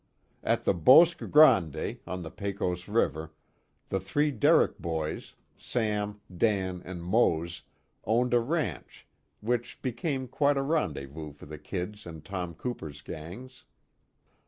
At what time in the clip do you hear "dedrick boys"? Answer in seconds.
4.31-5.35